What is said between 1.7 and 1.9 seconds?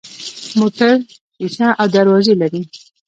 او